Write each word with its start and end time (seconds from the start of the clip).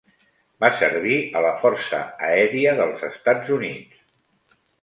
Va 0.63 0.69
servir 0.77 1.17
a 1.35 1.43
la 1.47 1.51
força 1.59 2.01
aèria 2.31 2.75
dels 2.81 3.07
Estats 3.13 3.55
Units. 3.61 4.05